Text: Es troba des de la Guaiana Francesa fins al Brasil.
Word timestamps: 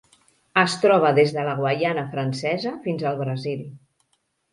Es 0.59 0.77
troba 0.85 1.11
des 1.19 1.33
de 1.35 1.43
la 1.47 1.53
Guaiana 1.59 2.05
Francesa 2.13 2.73
fins 2.87 3.05
al 3.11 3.21
Brasil. 3.21 3.61